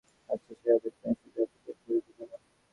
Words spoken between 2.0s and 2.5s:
করিলে কেন?